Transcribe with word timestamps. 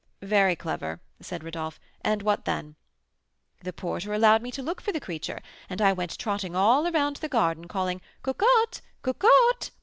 "Very 0.23 0.55
clever," 0.55 0.99
said 1.19 1.43
Rodolph. 1.43 1.79
"And 2.03 2.23
what 2.23 2.45
then?" 2.45 2.73
"The 3.61 3.71
porter 3.71 4.11
allowed 4.13 4.41
me 4.41 4.49
to 4.53 4.63
look 4.63 4.81
for 4.81 4.91
the 4.91 4.99
creature, 4.99 5.43
and 5.69 5.79
I 5.79 5.93
went 5.93 6.17
trotting 6.17 6.55
all 6.55 6.87
around 6.87 7.17
the 7.17 7.29
garden, 7.29 7.67
calling 7.67 8.01
'Cocotte! 8.23 8.81
Cocotte!' 9.03 9.69